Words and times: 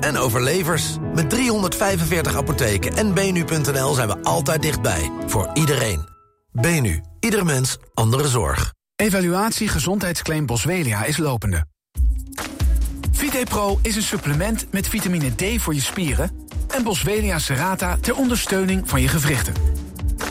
en 0.00 0.16
overlevers. 0.16 0.96
Met 1.14 1.30
345 1.30 2.36
apotheken 2.36 2.96
en 2.96 3.14
benu.nl 3.14 3.94
zijn 3.94 4.08
we 4.08 4.22
altijd 4.22 4.62
dichtbij. 4.62 5.10
Voor 5.26 5.50
iedereen. 5.54 6.08
Benu. 6.52 7.02
Ieder 7.20 7.44
mens, 7.44 7.78
andere 7.94 8.28
zorg. 8.28 8.72
Evaluatie 8.96 9.68
gezondheidsclaim 9.68 10.46
Boswellia 10.46 11.04
is 11.04 11.16
lopende. 11.16 11.66
VitePro 13.12 13.78
is 13.82 13.96
een 13.96 14.02
supplement 14.02 14.66
met 14.70 14.88
vitamine 14.88 15.34
D 15.34 15.62
voor 15.62 15.74
je 15.74 15.80
spieren... 15.80 16.30
en 16.68 16.82
Boswellia 16.82 17.38
Serrata 17.38 17.96
ter 18.00 18.16
ondersteuning 18.16 18.88
van 18.88 19.00
je 19.00 19.08
gewrichten. 19.08 19.54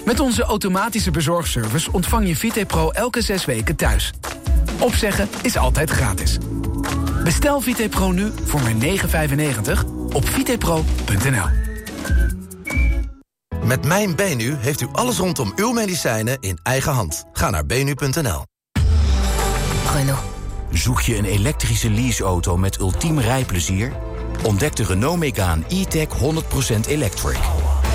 Met 0.05 0.19
onze 0.19 0.43
automatische 0.43 1.11
bezorgservice 1.11 1.91
ontvang 1.91 2.27
je 2.27 2.35
VitePro 2.35 2.91
elke 2.91 3.21
zes 3.21 3.45
weken 3.45 3.75
thuis. 3.75 4.13
Opzeggen 4.79 5.27
is 5.41 5.57
altijd 5.57 5.89
gratis. 5.89 6.37
Bestel 7.27 7.61
VitePro 7.61 8.11
nu 8.11 8.31
voor 8.43 8.61
maar 8.61 8.73
9,95 8.73 9.85
op 10.13 10.29
vitepro.nl. 10.29 11.45
Met 13.63 13.85
Mijn 13.85 14.15
Benu 14.15 14.55
heeft 14.59 14.81
u 14.81 14.87
alles 14.91 15.17
rondom 15.17 15.53
uw 15.55 15.71
medicijnen 15.71 16.37
in 16.39 16.59
eigen 16.63 16.91
hand. 16.91 17.25
Ga 17.31 17.49
naar 17.49 17.65
benu.nl. 17.65 18.43
Renault. 19.93 20.19
Zoek 20.71 21.01
je 21.01 21.17
een 21.17 21.25
elektrische 21.25 21.89
leaseauto 21.89 22.57
met 22.57 22.79
ultiem 22.79 23.19
rijplezier? 23.19 23.91
Ontdek 24.43 24.75
de 24.75 24.83
Renault 24.83 25.19
Megane 25.19 25.63
e-tech 25.67 26.07
100% 26.07 26.87
electric. 26.87 27.39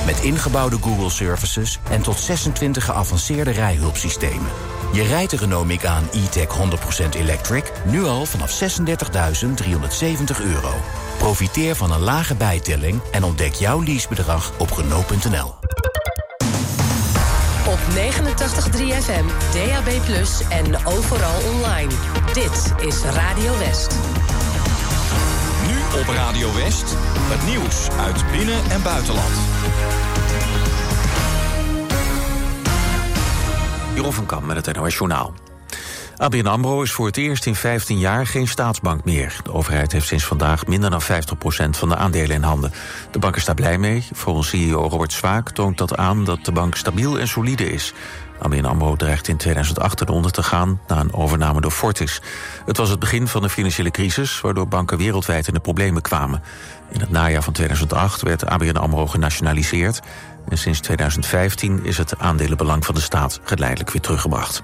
Met 0.06 0.20
ingebouwde 0.20 0.76
Google 0.80 1.10
Services 1.10 1.78
en 1.90 2.02
tot 2.02 2.18
26 2.18 2.84
geavanceerde 2.84 3.50
rijhulpsystemen. 3.50 4.50
Je 4.92 5.02
rijdt 5.02 5.30
de 5.30 5.36
Renault 5.36 5.66
Megane 5.66 6.06
e-tech 6.12 6.46
100% 6.46 7.18
electric 7.18 7.72
nu 7.84 8.04
al 8.04 8.24
vanaf 8.24 8.60
36.370 8.60 8.66
euro. 10.44 10.74
Profiteer 11.18 11.76
van 11.76 11.92
een 11.92 12.00
lage 12.00 12.34
bijtelling 12.34 13.00
en 13.10 13.24
ontdek 13.24 13.54
jouw 13.54 13.82
leasebedrag 13.82 14.52
op 14.58 14.70
Renault.nl. 14.70 15.54
Op 17.66 17.78
89.3 17.94 18.82
FM, 19.02 19.26
DAB+, 19.52 19.88
en 20.48 20.86
overal 20.86 21.40
online. 21.52 21.92
Dit 22.32 22.86
is 22.86 23.02
Radio 23.02 23.58
West. 23.58 23.96
Nu 25.66 26.00
op 26.00 26.08
Radio 26.08 26.54
West, 26.54 26.96
het 27.06 27.46
nieuws 27.50 27.88
uit 27.90 28.24
binnen- 28.30 28.70
en 28.70 28.82
buitenland. 28.82 29.34
Jeroen 33.94 34.12
van 34.12 34.26
Kam 34.26 34.46
met 34.46 34.66
het 34.66 34.76
NOS 34.76 34.94
Journaal. 34.94 35.34
ABN 36.16 36.46
AMRO 36.46 36.82
is 36.82 36.92
voor 36.92 37.06
het 37.06 37.16
eerst 37.16 37.46
in 37.46 37.54
15 37.54 37.98
jaar 37.98 38.26
geen 38.26 38.48
staatsbank 38.48 39.04
meer. 39.04 39.40
De 39.42 39.52
overheid 39.52 39.92
heeft 39.92 40.06
sinds 40.06 40.24
vandaag 40.24 40.66
minder 40.66 40.90
dan 40.90 41.02
50% 41.02 41.04
van 41.70 41.88
de 41.88 41.96
aandelen 41.96 42.36
in 42.36 42.42
handen. 42.42 42.72
De 43.10 43.18
bank 43.18 43.36
is 43.36 43.44
daar 43.44 43.54
blij 43.54 43.78
mee. 43.78 44.06
Volgens 44.12 44.48
CEO 44.48 44.88
Robert 44.88 45.12
Zwaak 45.12 45.50
toont 45.50 45.78
dat 45.78 45.96
aan 45.96 46.24
dat 46.24 46.44
de 46.44 46.52
bank 46.52 46.74
stabiel 46.74 47.18
en 47.18 47.28
solide 47.28 47.72
is. 47.72 47.94
ABN 48.38 48.64
AMRO 48.64 48.96
dreigt 48.96 49.28
in 49.28 49.36
2008 49.36 50.00
eronder 50.00 50.32
te 50.32 50.42
gaan 50.42 50.80
na 50.88 51.00
een 51.00 51.14
overname 51.14 51.60
door 51.60 51.70
Fortis. 51.70 52.22
Het 52.66 52.76
was 52.76 52.88
het 52.88 52.98
begin 52.98 53.28
van 53.28 53.42
de 53.42 53.48
financiële 53.48 53.90
crisis... 53.90 54.40
waardoor 54.40 54.68
banken 54.68 54.98
wereldwijd 54.98 55.46
in 55.46 55.54
de 55.54 55.60
problemen 55.60 56.02
kwamen. 56.02 56.42
In 56.92 57.00
het 57.00 57.10
najaar 57.10 57.42
van 57.42 57.52
2008 57.52 58.22
werd 58.22 58.46
ABN 58.46 58.76
AMRO 58.76 59.06
genationaliseerd... 59.06 60.00
en 60.48 60.58
sinds 60.58 60.80
2015 60.80 61.84
is 61.84 61.98
het 61.98 62.18
aandelenbelang 62.18 62.84
van 62.84 62.94
de 62.94 63.00
staat 63.00 63.40
geleidelijk 63.44 63.90
weer 63.90 64.02
teruggebracht. 64.02 64.62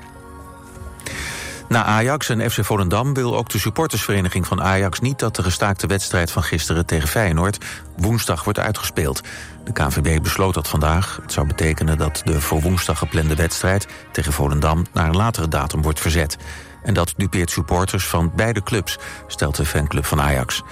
Na 1.68 1.84
Ajax 1.84 2.28
en 2.28 2.50
FC 2.50 2.64
Volendam 2.64 3.14
wil 3.14 3.36
ook 3.36 3.48
de 3.48 3.58
supportersvereniging 3.58 4.46
van 4.46 4.62
Ajax 4.62 5.00
niet 5.00 5.18
dat 5.18 5.36
de 5.36 5.42
gestaakte 5.42 5.86
wedstrijd 5.86 6.30
van 6.30 6.42
gisteren 6.42 6.86
tegen 6.86 7.08
Feyenoord 7.08 7.64
woensdag 7.96 8.44
wordt 8.44 8.58
uitgespeeld. 8.58 9.20
De 9.64 9.72
KNVB 9.72 10.22
besloot 10.22 10.54
dat 10.54 10.68
vandaag. 10.68 11.18
Het 11.22 11.32
zou 11.32 11.46
betekenen 11.46 11.98
dat 11.98 12.22
de 12.24 12.40
voor 12.40 12.60
woensdag 12.60 12.98
geplande 12.98 13.34
wedstrijd 13.34 13.86
tegen 14.12 14.32
Volendam 14.32 14.86
naar 14.92 15.08
een 15.08 15.16
latere 15.16 15.48
datum 15.48 15.82
wordt 15.82 16.00
verzet. 16.00 16.36
En 16.82 16.94
dat 16.94 17.14
dupeert 17.16 17.50
supporters 17.50 18.06
van 18.06 18.32
beide 18.36 18.62
clubs, 18.62 18.98
stelt 19.26 19.56
de 19.56 19.64
fanclub 19.64 20.04
van 20.04 20.20
Ajax. 20.20 20.62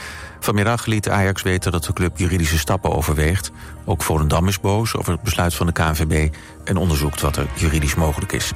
Vanmiddag 0.41 0.87
liet 0.87 1.09
Ajax 1.09 1.43
weten 1.43 1.73
dat 1.73 1.85
de 1.85 1.93
club 1.93 2.19
juridische 2.19 2.59
stappen 2.59 2.93
overweegt. 2.93 3.51
Ook 3.85 4.03
Volendam 4.03 4.49
is 4.49 4.61
boos 4.61 4.97
over 4.97 5.13
het 5.13 5.23
besluit 5.23 5.55
van 5.55 5.67
de 5.67 5.73
KNVB 5.73 6.35
en 6.65 6.77
onderzoekt 6.77 7.21
wat 7.21 7.37
er 7.37 7.47
juridisch 7.55 7.95
mogelijk 7.95 8.33
is. 8.33 8.53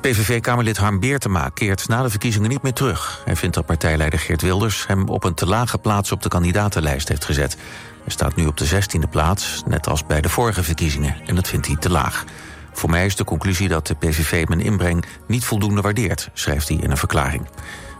PVV-kamerlid 0.00 0.76
Harm 0.76 1.00
Beertema 1.00 1.48
keert 1.48 1.88
na 1.88 2.02
de 2.02 2.10
verkiezingen 2.10 2.48
niet 2.48 2.62
meer 2.62 2.72
terug. 2.72 3.22
Hij 3.24 3.36
vindt 3.36 3.54
dat 3.54 3.66
partijleider 3.66 4.18
Geert 4.18 4.42
Wilders 4.42 4.86
hem 4.86 5.08
op 5.08 5.24
een 5.24 5.34
te 5.34 5.46
lage 5.46 5.78
plaats 5.78 6.12
op 6.12 6.22
de 6.22 6.28
kandidatenlijst 6.28 7.08
heeft 7.08 7.24
gezet. 7.24 7.56
Hij 8.02 8.12
staat 8.12 8.36
nu 8.36 8.46
op 8.46 8.56
de 8.56 8.68
16e 8.68 9.10
plaats, 9.10 9.62
net 9.66 9.88
als 9.88 10.06
bij 10.06 10.20
de 10.20 10.28
vorige 10.28 10.62
verkiezingen, 10.62 11.16
en 11.26 11.34
dat 11.34 11.48
vindt 11.48 11.66
hij 11.66 11.76
te 11.76 11.90
laag. 11.90 12.24
Voor 12.72 12.90
mij 12.90 13.06
is 13.06 13.16
de 13.16 13.24
conclusie 13.24 13.68
dat 13.68 13.86
de 13.86 13.94
PVV 13.94 14.48
mijn 14.48 14.60
inbreng 14.60 15.04
niet 15.26 15.44
voldoende 15.44 15.80
waardeert, 15.80 16.30
schrijft 16.32 16.68
hij 16.68 16.76
in 16.76 16.90
een 16.90 16.96
verklaring. 16.96 17.46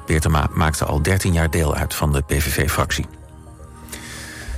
Beertema 0.06 0.48
maakte 0.52 0.84
al 0.84 1.02
13 1.02 1.32
jaar 1.32 1.50
deel 1.50 1.74
uit 1.74 1.94
van 1.94 2.12
de 2.12 2.22
PVV-fractie. 2.22 3.06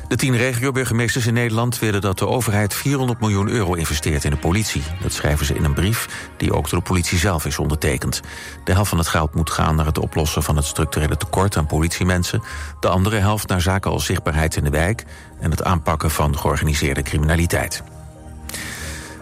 De 0.09 0.17
tien 0.17 0.37
regio-burgemeesters 0.37 1.27
in 1.27 1.35
Nederland 1.35 1.79
willen 1.79 2.01
dat 2.01 2.19
de 2.19 2.27
overheid 2.27 2.75
400 2.75 3.21
miljoen 3.21 3.49
euro 3.49 3.75
investeert 3.75 4.25
in 4.25 4.31
de 4.31 4.37
politie. 4.37 4.83
Dat 5.03 5.13
schrijven 5.13 5.47
ze 5.47 5.55
in 5.55 5.65
een 5.65 5.75
brief 5.75 6.31
die 6.37 6.53
ook 6.53 6.71
door 6.71 6.79
de 6.79 6.85
politie 6.85 7.19
zelf 7.19 7.45
is 7.45 7.59
ondertekend. 7.59 8.21
De 8.65 8.73
helft 8.73 8.89
van 8.89 8.99
het 8.99 9.09
geld 9.09 9.35
moet 9.35 9.51
gaan 9.51 9.77
naar 9.77 9.87
het 9.87 9.99
oplossen 9.99 10.43
van 10.43 10.57
het 10.57 10.65
structurele 10.65 11.17
tekort 11.17 11.57
aan 11.57 11.67
politiemensen. 11.67 12.43
De 12.81 12.89
andere 12.89 13.17
helft 13.17 13.49
naar 13.49 13.61
zaken 13.61 13.91
als 13.91 14.05
zichtbaarheid 14.05 14.57
in 14.57 14.65
de 14.65 14.71
wijk 14.71 15.05
en 15.41 15.51
het 15.51 15.65
aanpakken 15.65 16.11
van 16.11 16.39
georganiseerde 16.39 17.03
criminaliteit. 17.03 17.83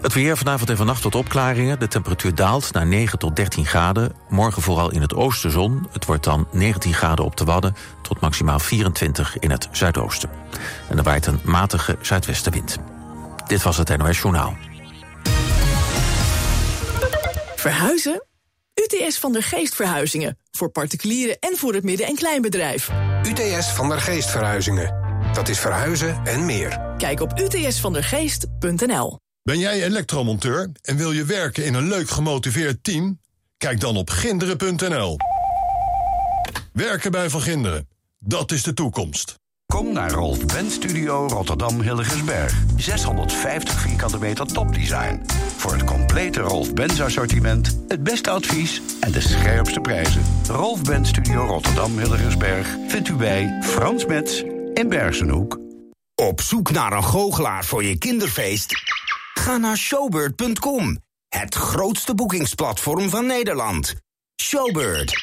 Het 0.07 0.15
weer 0.15 0.37
vanavond 0.37 0.69
en 0.69 0.77
vannacht 0.77 1.01
tot 1.01 1.15
opklaringen. 1.15 1.79
De 1.79 1.87
temperatuur 1.87 2.35
daalt 2.35 2.73
naar 2.73 2.87
9 2.87 3.19
tot 3.19 3.35
13 3.35 3.65
graden. 3.65 4.15
Morgen 4.29 4.61
vooral 4.61 4.91
in 4.91 5.01
het 5.01 5.13
oosten 5.13 5.51
zon. 5.51 5.87
Het 5.91 6.05
wordt 6.05 6.23
dan 6.23 6.47
19 6.51 6.93
graden 6.93 7.25
op 7.25 7.37
de 7.37 7.43
Wadden... 7.43 7.75
tot 8.01 8.19
maximaal 8.19 8.59
24 8.59 9.39
in 9.39 9.51
het 9.51 9.67
zuidoosten. 9.71 10.29
En 10.89 10.97
er 10.97 11.03
waait 11.03 11.25
een 11.25 11.39
matige 11.43 11.97
zuidwestenwind. 12.01 12.77
Dit 13.47 13.63
was 13.63 13.77
het 13.77 13.97
NOS 13.97 14.21
Journaal. 14.21 14.55
Verhuizen? 17.55 18.25
UTS 18.73 19.19
van 19.19 19.31
der 19.31 19.43
Geest 19.43 19.75
Verhuizingen. 19.75 20.37
Voor 20.51 20.69
particulieren 20.69 21.37
en 21.39 21.57
voor 21.57 21.73
het 21.73 21.83
midden- 21.83 22.07
en 22.07 22.15
kleinbedrijf. 22.15 22.91
UTS 23.23 23.67
van 23.71 23.89
der 23.89 24.01
Geest 24.01 24.29
Verhuizingen. 24.29 24.95
Dat 25.33 25.47
is 25.47 25.59
verhuizen 25.59 26.21
en 26.23 26.45
meer. 26.45 26.95
Kijk 26.97 27.19
op 27.19 27.39
utsvandergeest.nl. 27.39 29.25
Ben 29.47 29.59
jij 29.59 29.83
elektromonteur 29.83 30.71
en 30.81 30.97
wil 30.97 31.11
je 31.11 31.25
werken 31.25 31.65
in 31.65 31.73
een 31.73 31.87
leuk 31.87 32.09
gemotiveerd 32.09 32.83
team? 32.83 33.19
Kijk 33.57 33.79
dan 33.79 33.97
op 33.97 34.09
ginderen.nl. 34.09 35.17
Werken 36.73 37.11
bij 37.11 37.29
Van 37.29 37.41
Ginderen, 37.41 37.89
dat 38.19 38.51
is 38.51 38.63
de 38.63 38.73
toekomst. 38.73 39.35
Kom 39.65 39.93
naar 39.93 40.11
Rolf 40.11 40.45
Ben 40.45 40.71
Studio 40.71 41.27
Rotterdam 41.27 41.81
Hilligensberg. 41.81 42.53
650 42.77 43.79
vierkante 43.79 44.19
meter 44.19 44.45
topdesign. 44.47 45.21
Voor 45.57 45.71
het 45.71 45.83
complete 45.83 46.39
Rolf 46.39 46.73
Benz 46.73 46.99
assortiment, 46.99 47.79
het 47.87 48.03
beste 48.03 48.29
advies 48.29 48.81
en 48.99 49.11
de 49.11 49.21
scherpste 49.21 49.79
prijzen. 49.79 50.21
Rolf 50.47 50.81
Ben 50.81 51.05
Studio 51.05 51.45
Rotterdam 51.45 51.97
Hilligensberg 51.97 52.67
vindt 52.87 53.07
u 53.07 53.13
bij 53.13 53.59
Frans 53.63 54.05
Metz 54.05 54.41
in 54.73 54.89
Bergenhoek. 54.89 55.59
Op 56.15 56.41
zoek 56.41 56.71
naar 56.71 56.91
een 56.91 57.03
goochelaar 57.03 57.65
voor 57.65 57.83
je 57.83 57.97
kinderfeest? 57.97 58.95
Ga 59.37 59.57
naar 59.57 59.77
showbird.com, 59.77 60.97
het 61.29 61.55
grootste 61.55 62.15
boekingsplatform 62.15 63.09
van 63.09 63.25
Nederland. 63.25 63.95
Showbird. 64.41 65.13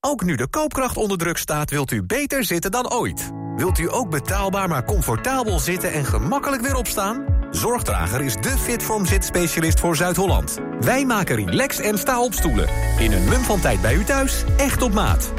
Ook 0.00 0.22
nu 0.22 0.36
de 0.36 0.48
koopkracht 0.48 0.96
onder 0.96 1.18
druk 1.18 1.36
staat, 1.36 1.70
wilt 1.70 1.90
u 1.90 2.02
beter 2.02 2.44
zitten 2.44 2.70
dan 2.70 2.92
ooit. 2.92 3.30
Wilt 3.56 3.78
u 3.78 3.92
ook 3.92 4.10
betaalbaar 4.10 4.68
maar 4.68 4.84
comfortabel 4.84 5.58
zitten 5.58 5.92
en 5.92 6.04
gemakkelijk 6.04 6.62
weer 6.62 6.74
opstaan? 6.74 7.24
Zorgdrager 7.50 8.20
is 8.20 8.34
de 8.34 8.58
Fitform 8.58 9.06
zitspecialist 9.06 9.80
voor 9.80 9.96
Zuid-Holland. 9.96 10.58
Wij 10.80 11.04
maken 11.04 11.36
relax 11.36 11.78
en 11.78 11.98
sta 11.98 12.22
op 12.22 12.34
stoelen. 12.34 12.68
In 12.98 13.12
een 13.12 13.28
mum 13.28 13.42
van 13.42 13.60
tijd 13.60 13.80
bij 13.80 13.94
u 13.94 14.04
thuis, 14.04 14.44
echt 14.56 14.82
op 14.82 14.92
maat. 14.92 15.32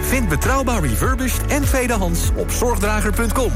Vind 0.00 0.28
betrouwbaar 0.28 0.82
refurbished 0.82 1.46
en 1.46 1.64
tweedehands 1.64 2.30
op 2.36 2.50
zorgdrager.com. 2.50 3.52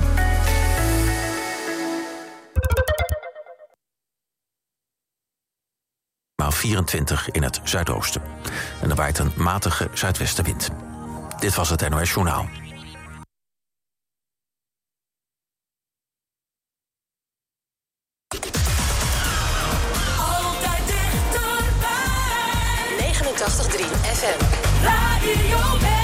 24 6.57 7.31
in 7.31 7.43
het 7.43 7.61
zuidoosten. 7.65 8.23
En 8.83 8.91
er 8.91 8.97
waait 8.97 9.19
een 9.19 9.33
matige 9.37 9.89
zuidwestenwind. 9.93 10.69
Dit 11.39 11.55
was 11.55 11.71
het 11.71 11.89
NOS 11.89 12.13
Journaal. 12.13 12.49
Altijd 20.19 20.87
dichterbij. 20.87 21.97
89.3 22.99 23.85
FM. 24.15 24.41
Radio 24.83 25.96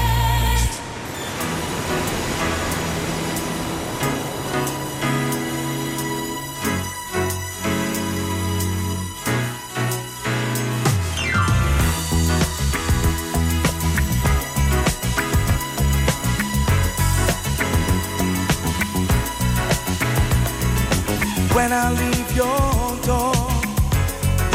when 21.53 21.71
I 21.71 21.91
leave 21.91 22.35
your 22.35 22.97
door. 23.05 23.35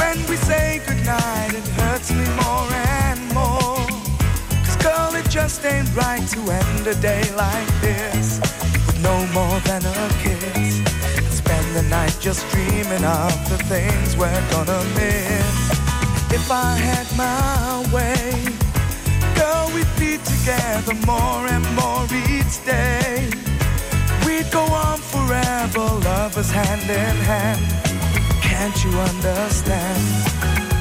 When 0.01 0.19
we 0.29 0.37
say 0.37 0.81
goodnight, 0.87 1.55
it 1.55 1.67
hurts 1.81 2.11
me 2.11 2.25
more 2.43 2.69
and 3.01 3.21
more. 3.33 3.87
Cause 4.65 4.77
girl, 4.83 5.15
it 5.15 5.29
just 5.31 5.65
ain't 5.65 5.89
right 5.95 6.27
to 6.35 6.41
end 6.51 6.87
a 6.87 6.95
day 6.97 7.23
like 7.37 7.71
this 7.81 8.41
with 8.87 9.01
no 9.03 9.15
more 9.33 9.61
than 9.61 9.83
a 9.87 10.09
kiss. 10.23 10.81
And 11.17 11.27
spend 11.27 11.77
the 11.77 11.83
night 11.83 12.17
just 12.21 12.49
dreaming 12.51 13.05
of 13.05 13.33
the 13.49 13.59
things 13.73 14.17
we're 14.17 14.45
gonna 14.51 14.83
miss. 14.99 15.57
If 16.33 16.51
I 16.51 16.75
had 16.75 17.07
my 17.17 17.87
way, 17.95 18.45
girl, 19.37 19.71
we'd 19.75 19.95
be 19.99 20.19
together 20.25 20.95
more 21.07 21.47
and 21.47 21.65
more 21.77 22.05
each 22.29 22.65
day. 22.65 23.48
We'd 24.39 24.53
go 24.53 24.63
on 24.63 24.99
forever, 24.99 25.81
lovers 25.81 26.49
hand 26.49 26.83
in 26.83 27.17
hand. 27.27 27.61
Can't 28.41 28.85
you 28.85 28.91
understand? 28.91 29.99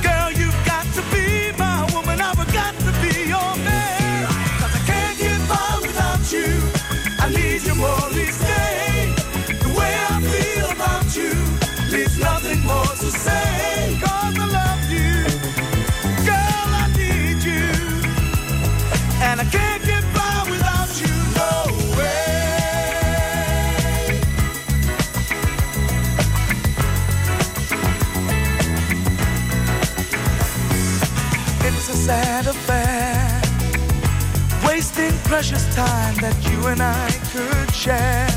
Girl, 0.04 0.32
you've 0.32 0.62
got 0.64 0.86
to 0.94 1.02
be 1.12 1.52
my 1.58 1.82
woman, 1.92 2.22
I've 2.22 2.38
got 2.54 2.76
to 2.78 2.92
be 3.02 3.30
your 3.34 3.54
man. 3.66 4.28
Cause 4.60 4.76
I 4.76 4.82
can't 4.86 5.18
get 5.18 5.40
by 5.50 5.80
without 5.82 6.32
you. 6.32 6.54
I 7.18 7.30
need 7.34 7.64
you 7.64 7.74
more 7.74 8.08
each 8.14 8.38
day. 8.46 9.16
The 9.64 9.74
way 9.76 9.92
I 10.14 10.22
feel 10.34 10.70
about 10.78 11.10
you 11.18 11.34
leaves 11.92 12.20
nothing 12.20 12.62
more 12.62 12.86
to 12.86 13.10
say. 13.26 13.98
Cause 14.04 14.17
sad 32.08 32.48
affair. 32.48 33.42
Wasting 34.66 35.12
precious 35.32 35.66
time 35.76 36.16
that 36.24 36.38
you 36.48 36.58
and 36.72 36.82
I 36.82 37.08
could 37.34 37.70
share. 37.76 38.30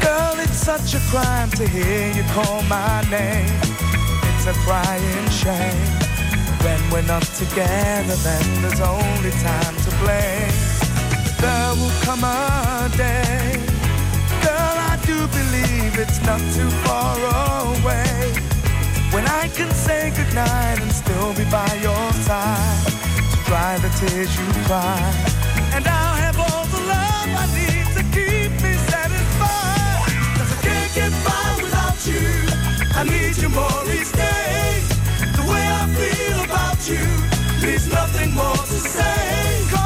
Girl, 0.00 0.36
it's 0.38 0.62
such 0.70 0.94
a 0.94 1.02
crime 1.10 1.50
to 1.58 1.66
hear 1.66 2.12
you 2.16 2.22
call 2.36 2.62
my 2.78 3.02
name. 3.10 3.58
It's 4.28 4.46
a 4.46 4.54
crying 4.62 5.28
shame. 5.42 5.90
When 6.64 6.80
we're 6.92 7.08
not 7.14 7.26
together, 7.42 8.16
then 8.28 8.46
there's 8.62 8.82
only 8.94 9.32
time 9.50 9.76
to 9.84 9.90
blame. 10.02 10.54
There 11.42 11.72
will 11.80 11.96
come 12.06 12.22
a 12.22 12.88
day. 12.96 13.58
Girl, 14.46 14.76
I 14.92 14.94
do 15.10 15.18
believe 15.38 15.92
it's 15.98 16.20
not 16.28 16.40
too 16.54 16.70
far 16.86 17.18
away. 17.74 18.51
When 19.12 19.26
I 19.26 19.46
can 19.48 19.70
say 19.74 20.10
goodnight 20.16 20.80
and 20.80 20.90
still 20.90 21.34
be 21.34 21.44
by 21.50 21.68
your 21.82 22.12
side 22.24 22.86
to 23.30 23.36
dry 23.44 23.76
the 23.76 23.90
tears 24.00 24.32
you 24.38 24.46
cry. 24.64 24.96
And 25.74 25.86
I'll 25.86 26.16
have 26.16 26.38
all 26.40 26.64
the 26.72 26.80
love 26.88 27.28
I 27.42 27.46
need 27.52 27.86
to 27.98 28.02
keep 28.08 28.52
me 28.64 28.72
satisfied. 28.88 30.08
Cause 30.38 30.52
I 30.56 30.58
can't 30.64 30.94
get 30.94 31.12
by 31.28 31.62
without 31.62 32.00
you. 32.08 32.24
I 32.96 33.04
need 33.04 33.36
you 33.36 33.50
more 33.50 33.84
each 33.92 34.12
day. 34.12 34.80
The 35.36 35.44
way 35.44 35.60
I 35.60 35.84
feel 36.00 36.44
about 36.48 36.80
you 36.88 37.04
leaves 37.66 37.88
nothing 37.88 38.32
more 38.32 38.56
to 38.56 38.78
say. 38.96 39.81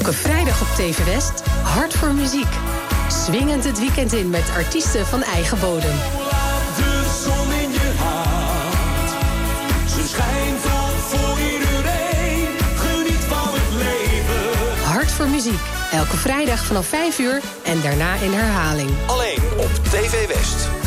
Elke 0.00 0.12
vrijdag 0.12 0.60
op 0.60 0.66
TV 0.66 1.04
West 1.04 1.42
hard 1.62 1.94
voor 1.94 2.12
muziek. 2.12 2.48
Swingend 3.08 3.64
het 3.64 3.78
weekend 3.78 4.12
in 4.12 4.30
met 4.30 4.50
artiesten 4.56 5.06
van 5.06 5.22
eigen 5.22 5.60
bodem. 5.60 5.96
Laat 6.30 6.76
de 6.76 7.20
zon 7.24 7.52
in 7.52 7.70
je 7.72 7.92
hart. 7.98 9.10
Ze 9.90 10.08
schijnt 10.08 10.64
al 10.64 10.88
voor 10.88 11.38
iedereen. 11.40 12.48
Geniet 12.76 13.24
van 13.28 13.48
het 13.52 13.72
leven. 13.72 14.84
Hart 14.84 15.10
voor 15.10 15.28
muziek. 15.28 15.60
Elke 15.92 16.16
vrijdag 16.16 16.64
vanaf 16.64 16.86
5 16.86 17.18
uur 17.18 17.40
en 17.64 17.80
daarna 17.80 18.14
in 18.14 18.32
herhaling. 18.32 18.90
Alleen 19.06 19.42
op 19.56 19.70
TV 19.84 20.26
West. 20.26 20.79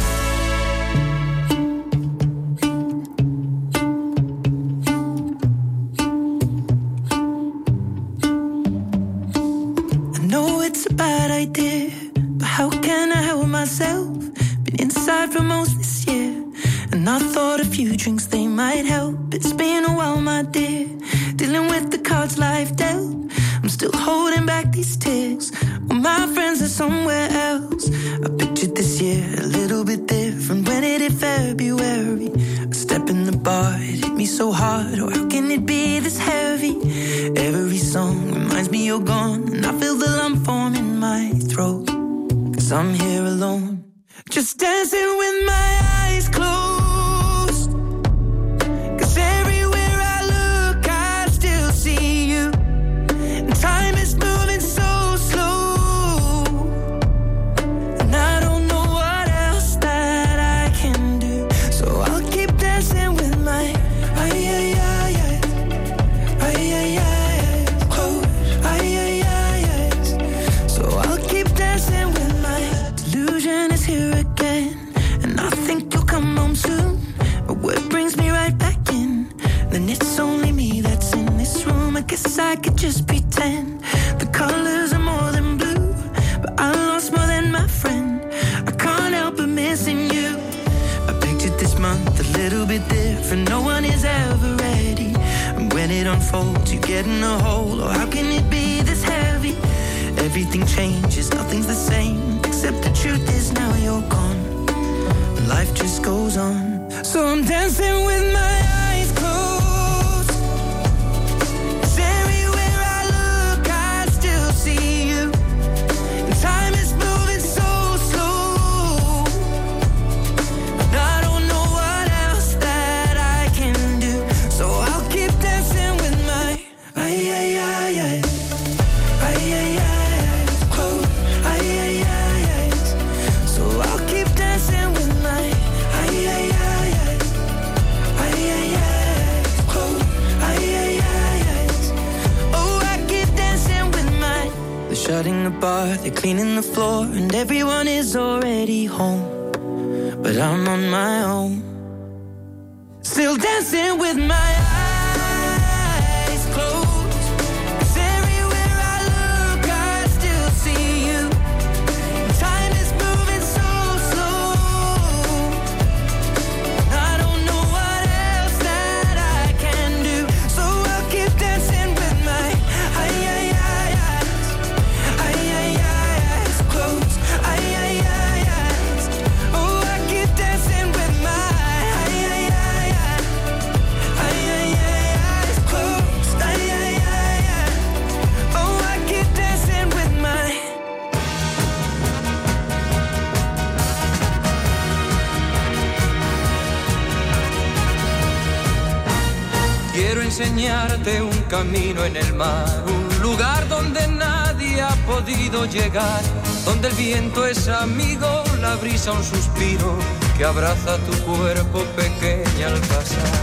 camino 201.64 202.04
en 202.04 202.18
el 202.18 202.34
mar, 202.34 202.84
un 202.86 203.22
lugar 203.22 203.68
donde 203.70 204.06
nadie 204.08 204.82
ha 204.82 204.96
podido 205.08 205.66
llegar, 205.66 206.22
donde 206.66 206.90
el 206.90 206.96
viento 206.96 207.46
es 207.46 207.70
amigo, 207.70 208.44
la 208.60 208.76
brisa 208.76 209.14
un 209.14 209.24
suspiro 209.24 209.98
que 210.38 210.44
abraza 210.44 210.98
tu 211.08 211.14
cuerpo 211.30 211.80
pequeña 211.96 212.68
al 212.68 212.82
pasar. 212.92 213.34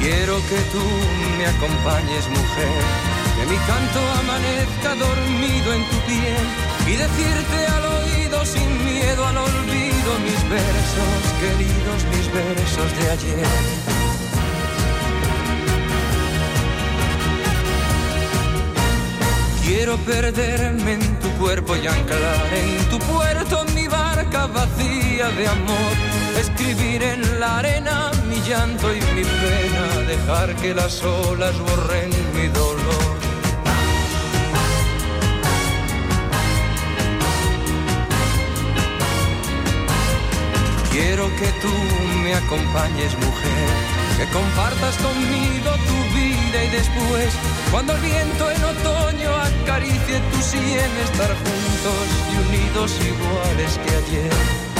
Quiero 0.00 0.36
que 0.48 0.60
tú 0.74 0.84
me 1.38 1.46
acompañes, 1.54 2.24
mujer, 2.38 2.82
que 3.36 3.44
mi 3.46 3.58
canto 3.70 4.00
amanezca 4.22 4.90
dormido 5.06 5.68
en 5.74 5.82
tu 5.90 5.98
piel 6.08 6.46
y 6.88 6.94
decirte 7.04 7.58
al 7.76 7.84
oído 8.00 8.44
sin 8.44 8.84
miedo 8.84 9.24
al 9.24 9.38
olvido 9.38 9.71
mis 10.24 10.48
versos, 10.48 11.22
queridos 11.40 12.04
mis 12.10 12.32
versos 12.32 12.98
de 12.98 13.10
ayer. 13.10 13.46
Quiero 19.64 19.96
perderme 19.98 20.94
en 20.94 21.18
tu 21.20 21.30
cuerpo 21.38 21.76
y 21.76 21.86
anclar 21.86 22.46
en 22.52 22.90
tu 22.90 22.98
puerto 22.98 23.64
mi 23.74 23.86
barca 23.86 24.46
vacía 24.46 25.28
de 25.30 25.46
amor. 25.48 25.94
Escribir 26.38 27.02
en 27.02 27.40
la 27.40 27.58
arena 27.58 28.10
mi 28.28 28.40
llanto 28.40 28.92
y 28.92 29.00
mi 29.14 29.22
pena, 29.22 30.06
dejar 30.06 30.54
que 30.56 30.74
las 30.74 31.02
olas 31.02 31.56
borren 31.58 32.10
mi 32.34 32.48
dolor. 32.48 33.01
que 41.42 41.52
tú 41.60 41.74
me 42.22 42.34
acompañes, 42.34 43.18
mujer, 43.18 43.68
que 44.16 44.26
compartas 44.32 44.96
conmigo 44.98 45.70
tu 45.88 45.98
vida 46.14 46.64
y 46.64 46.68
después, 46.68 47.34
cuando 47.72 47.94
el 47.94 48.00
viento 48.00 48.48
en 48.48 48.62
otoño 48.62 49.30
acaricie 49.34 50.20
tu 50.30 50.40
sien, 50.40 50.90
estar 51.02 51.30
juntos 51.30 52.04
y 52.30 52.36
unidos 52.46 52.96
iguales 53.00 53.80
que 53.84 53.90
ayer. 53.90 54.71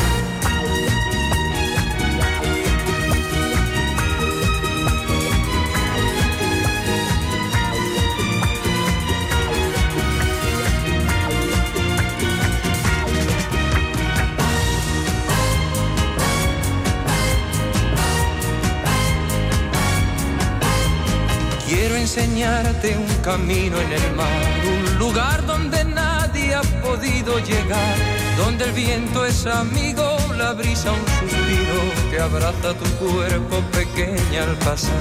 Enseñarte 22.15 22.99
un 22.99 23.23
camino 23.23 23.81
en 23.81 23.91
el 23.91 24.13
mar, 24.15 24.29
un 24.67 24.99
lugar 24.99 25.47
donde 25.47 25.83
nadie 25.83 26.55
ha 26.55 26.61
podido 26.83 27.39
llegar, 27.39 27.97
donde 28.37 28.65
el 28.67 28.73
viento 28.73 29.25
es 29.25 29.47
amigo, 29.47 30.19
la 30.37 30.53
brisa 30.53 30.93
un 30.93 30.99
suspiro 30.99 32.11
que 32.11 32.21
abraza 32.21 32.75
tu 32.75 32.85
cuerpo 33.03 33.63
pequeña 33.73 34.43
al 34.43 34.57
pasar. 34.59 34.93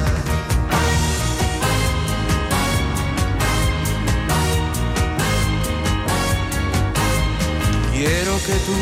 Quiero 7.91 8.37
que 8.47 8.55
tú 8.67 8.79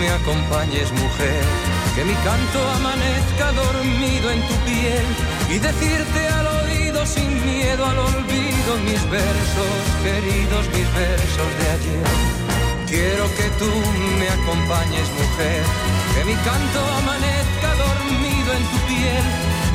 me 0.00 0.08
acompañes, 0.10 0.90
mujer, 0.90 1.44
que 1.94 2.04
mi 2.04 2.14
canto 2.14 2.70
amanezca 2.76 3.52
dormido 3.52 4.30
en 4.32 4.40
tu 4.48 4.54
piel 4.66 5.06
y 5.48 5.58
decirte 5.60 6.28
oído 6.28 6.37
sin 7.14 7.30
miedo 7.44 7.84
al 7.84 7.98
olvido 7.98 8.70
mis 8.84 9.02
versos, 9.10 9.78
queridos 10.02 10.64
mis 10.74 10.88
versos 10.94 11.48
de 11.58 11.66
ayer. 11.76 12.06
Quiero 12.86 13.24
que 13.36 13.48
tú 13.60 13.70
me 14.18 14.28
acompañes, 14.28 15.08
mujer, 15.20 15.62
que 16.14 16.24
mi 16.24 16.36
canto 16.48 16.80
amanezca 17.00 17.68
dormido 17.84 18.50
en 18.58 18.64
tu 18.72 18.78
piel 18.90 19.24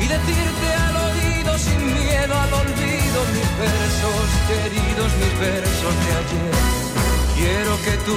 y 0.00 0.06
decirte 0.16 0.68
al 0.86 0.96
oído 1.08 1.58
sin 1.58 1.80
miedo 1.94 2.34
al 2.44 2.52
olvido 2.52 3.18
mis 3.36 3.50
versos, 3.66 4.26
queridos 4.50 5.10
mis 5.20 5.34
versos 5.40 5.94
de 6.04 6.10
ayer. 6.22 6.84
Quiero 7.36 7.74
que 7.84 7.94
tú 8.06 8.16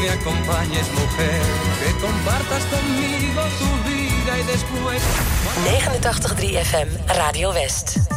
me 0.00 0.10
acompañes, 0.10 0.86
mujer, 0.92 1.40
que 1.80 1.90
compartas 2.00 2.62
conmigo 2.72 3.42
tu 3.60 3.70
vida 3.88 4.38
y 4.38 4.42
después. 4.44 5.02
89.3 5.64 6.60
FM, 6.60 6.92
Radio 7.14 7.50
West. 7.52 8.13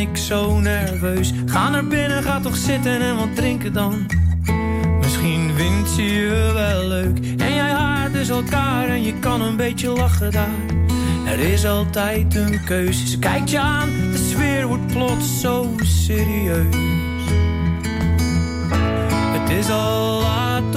ik 0.00 0.16
zo 0.16 0.58
nerveus. 0.60 1.32
Ga 1.46 1.68
naar 1.68 1.86
binnen, 1.86 2.22
ga 2.22 2.40
toch 2.40 2.56
zitten 2.56 3.00
en 3.00 3.16
wat 3.16 3.34
drinken 3.34 3.72
dan. 3.72 4.06
Misschien 5.00 5.50
vindt 5.56 5.90
ze 5.90 6.02
je 6.02 6.50
wel 6.54 6.86
leuk. 6.86 7.18
En 7.18 7.54
jij 7.54 7.70
haart 7.70 8.12
dus 8.12 8.28
elkaar 8.28 8.88
en 8.88 9.02
je 9.02 9.14
kan 9.18 9.40
een 9.40 9.56
beetje 9.56 9.88
lachen 9.88 10.30
daar. 10.30 10.76
Er 11.26 11.38
is 11.38 11.66
altijd 11.66 12.34
een 12.34 12.64
keus. 12.64 13.18
Kijk 13.18 13.20
kijkt 13.20 13.50
je 13.50 13.58
aan, 13.58 13.88
de 13.88 14.28
sfeer 14.30 14.66
wordt 14.66 14.86
plots 14.86 15.40
zo 15.40 15.74
serieus. 15.82 16.76
Het 19.32 19.50
is 19.50 19.70
al 19.70 20.20
laat 20.20 20.76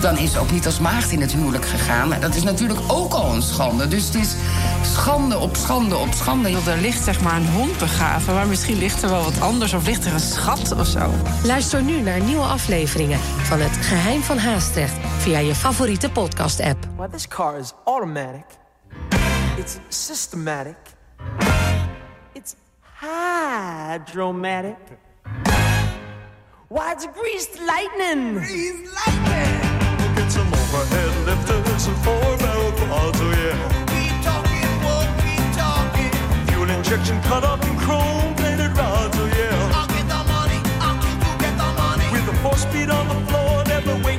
dan 0.00 0.18
is 0.18 0.32
ze 0.32 0.38
ook 0.38 0.50
niet 0.50 0.66
als 0.66 0.78
maagd 0.78 1.10
in 1.10 1.20
het 1.20 1.32
huwelijk 1.32 1.66
gegaan. 1.66 2.12
En 2.12 2.20
dat 2.20 2.34
is 2.34 2.42
natuurlijk 2.42 2.80
ook 2.86 3.12
al 3.12 3.34
een 3.34 3.42
schande. 3.42 3.88
Dus 3.88 4.04
het 4.04 4.14
is 4.14 4.34
schande 4.82 5.38
op 5.38 5.56
schande 5.56 5.96
op 5.96 6.12
schande. 6.12 6.50
Er 6.66 6.80
ligt 6.80 7.04
zeg 7.04 7.20
maar 7.20 7.36
een 7.36 7.48
hond 7.48 7.78
begraven, 7.78 8.34
maar 8.34 8.46
misschien 8.46 8.78
ligt 8.78 9.02
er 9.02 9.10
wel 9.10 9.22
wat 9.24 9.40
anders... 9.40 9.72
of 9.72 9.86
ligt 9.86 10.04
er 10.04 10.12
een 10.12 10.20
schat 10.20 10.72
of 10.72 10.86
zo. 10.86 11.10
Luister 11.44 11.82
nu 11.82 12.00
naar 12.00 12.20
nieuwe 12.20 12.44
afleveringen 12.44 13.18
van 13.18 13.60
Het 13.60 13.86
Geheim 13.86 14.22
van 14.22 14.38
Haastrecht... 14.38 14.94
via 15.18 15.38
je 15.38 15.54
favoriete 15.54 16.10
podcast-app. 16.10 16.86
Well, 16.96 17.08
this 17.08 17.28
car 17.28 17.58
is 17.58 17.72
automatic. 17.84 18.44
It's 19.56 19.78
systematic. 19.88 20.76
It's 22.32 22.54
hydromatic. 23.00 24.76
Why, 26.68 26.92
it's 26.92 27.06
greased 27.14 27.58
lightning. 27.58 28.44
Greased 28.44 28.84
lightning. 29.06 29.67
Some 30.28 30.52
overhead 30.52 31.26
lifters 31.26 31.86
and 31.86 31.96
four 32.04 32.36
barrel 32.36 32.72
quads, 32.72 33.18
oh 33.22 33.30
yeah. 33.32 33.56
Keep 33.88 34.20
talking, 34.22 34.68
talking. 35.56 36.12
Fuel 36.48 36.68
injection 36.68 37.18
cut 37.22 37.44
up 37.44 37.64
in 37.64 37.74
chrome 37.78 38.34
plated 38.36 38.76
rods, 38.76 39.16
oh 39.18 39.26
yeah. 39.26 39.72
I'll 39.74 39.88
get 39.88 40.06
the 40.06 40.22
money, 40.28 40.60
I'll 40.84 41.00
keep 41.00 41.18
you 41.26 41.34
get 41.40 41.56
the 41.56 41.72
money. 41.80 42.04
With 42.12 42.28
a 42.28 42.34
four 42.42 42.56
speed 42.58 42.90
on 42.90 43.08
the 43.08 43.18
floor, 43.30 43.64
never 43.64 43.96
waiting 44.04 44.17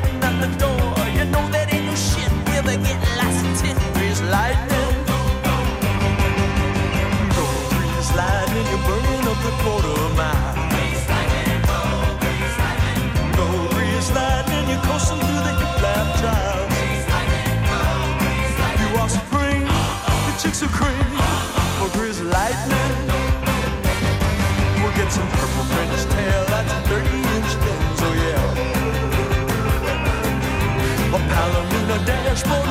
chicks 20.59 20.63
are 20.63 20.77
cream 20.77 21.03
for 21.79 21.89
grease 21.97 22.21
lightning. 22.21 23.07
We'll 24.81 24.95
get 24.95 25.11
some 25.11 25.27
purple 25.29 25.65
French 25.65 26.05
tail, 26.13 26.45
that's 26.47 26.73
30 26.87 27.05
inch 27.07 27.51
things, 27.63 28.01
oh 28.01 28.13
yeah. 28.23 28.55
A 31.15 31.19
Palomino 31.31 31.97
dashboard 32.05 32.68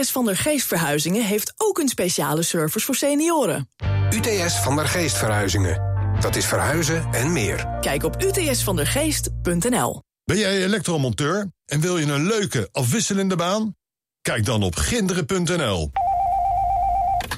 UTS 0.00 0.10
van 0.10 0.24
der 0.24 0.36
Geest 0.36 0.66
Verhuizingen 0.66 1.24
heeft 1.24 1.52
ook 1.56 1.78
een 1.78 1.88
speciale 1.88 2.42
service 2.42 2.84
voor 2.86 2.94
senioren. 2.94 3.68
UTS 4.10 4.54
van 4.54 4.76
der 4.76 4.88
Geest 4.88 5.16
Verhuizingen. 5.16 5.82
Dat 6.20 6.36
is 6.36 6.46
verhuizen 6.46 7.08
en 7.12 7.32
meer. 7.32 7.78
Kijk 7.80 8.02
op 8.02 8.22
utsvandergeest.nl. 8.22 10.02
Ben 10.24 10.38
jij 10.38 10.64
elektromonteur 10.64 11.52
en 11.66 11.80
wil 11.80 11.98
je 11.98 12.06
een 12.06 12.26
leuke, 12.26 12.68
afwisselende 12.72 13.36
baan? 13.36 13.76
Kijk 14.22 14.44
dan 14.44 14.62
op 14.62 14.76
ginderen.nl. 14.76 15.90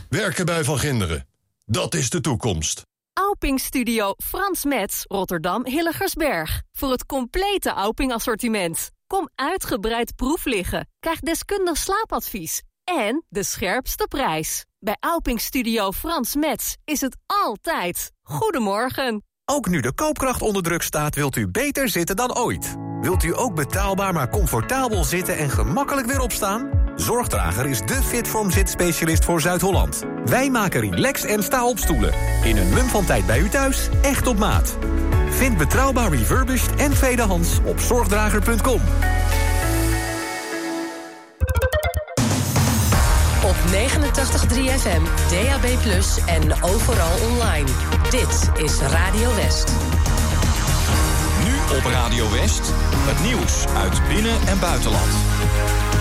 Werken 0.09 0.47
bij 0.47 0.65
Van 0.65 0.79
Ginderen. 0.79 1.29
Dat 1.65 1.95
is 1.95 2.11
de 2.11 2.21
toekomst. 2.21 2.83
Auping 3.13 3.61
Studio 3.61 4.15
Frans 4.25 4.65
Metz, 4.65 5.05
Rotterdam 5.09 5.67
Hilligersberg. 5.67 6.63
Voor 6.73 6.91
het 6.91 7.07
complete 7.07 7.71
Auping 7.71 8.13
assortiment. 8.13 8.91
Kom 9.13 9.29
uitgebreid 9.35 10.17
proef 10.17 10.45
liggen. 10.45 10.89
Krijg 11.01 11.21
deskundig 11.21 11.77
slaapadvies. 11.77 12.63
En 12.85 13.25
de 13.29 13.43
scherpste 13.43 14.07
prijs. 14.09 14.65
Bij 14.79 14.97
Auping 15.01 15.41
Studio 15.41 15.91
Frans 15.91 16.35
Metz 16.35 16.75
is 16.85 17.01
het 17.01 17.17
altijd. 17.27 18.13
Goedemorgen. 18.23 19.25
Ook 19.45 19.69
nu 19.69 19.81
de 19.81 19.93
koopkracht 19.95 20.43
onder 20.43 20.63
druk 20.63 20.83
staat, 20.83 21.15
wilt 21.15 21.37
u 21.37 21.49
beter 21.49 21.89
zitten 21.89 22.17
dan 22.17 22.37
ooit. 22.37 22.77
Wilt 23.01 23.23
u 23.23 23.37
ook 23.37 23.55
betaalbaar 23.55 24.13
maar 24.13 24.29
comfortabel 24.29 25.05
zitten 25.05 25.37
en 25.37 25.51
gemakkelijk 25.51 26.07
weer 26.07 26.21
opstaan? 26.21 26.71
Zorgdrager 26.97 27.67
is 27.67 27.81
de 27.81 28.03
Fitform 28.03 28.51
zitspecialist 28.51 29.25
voor 29.25 29.41
Zuid-Holland. 29.41 30.03
Wij 30.25 30.51
maken 30.51 30.81
relax 30.81 31.25
en 31.25 31.43
sta-opstoelen. 31.43 32.13
In 32.45 32.57
een 32.57 32.73
mum 32.73 32.87
van 32.87 33.05
tijd 33.05 33.27
bij 33.27 33.41
u 33.41 33.49
thuis, 33.49 33.89
echt 34.03 34.27
op 34.27 34.39
maat. 34.39 34.79
Vind 35.33 35.57
betrouwbaar 35.57 36.11
refurbished 36.11 36.75
en 36.75 36.91
tweedehands 36.95 37.59
op 37.65 37.81
zorgdrager.com. 37.81 38.81
Op 43.45 43.57
89.3 43.73 44.79
FM, 44.79 45.03
DAB+, 45.31 45.65
en 46.27 46.63
overal 46.63 47.31
online. 47.31 47.69
Dit 48.11 48.65
is 48.65 48.79
Radio 48.79 49.35
West. 49.35 49.73
Nu 51.45 51.77
op 51.77 51.85
Radio 51.85 52.31
West, 52.31 52.73
het 52.95 53.23
nieuws 53.25 53.67
uit 53.77 54.09
binnen- 54.09 54.47
en 54.47 54.59
buitenland. 54.59 55.92